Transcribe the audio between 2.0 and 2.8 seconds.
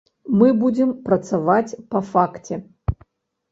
факце.